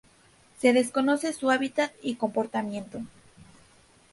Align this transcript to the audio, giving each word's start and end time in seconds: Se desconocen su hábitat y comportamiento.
Se 0.57 0.73
desconocen 0.73 1.31
su 1.31 1.51
hábitat 1.51 1.91
y 2.01 2.15
comportamiento. 2.15 3.03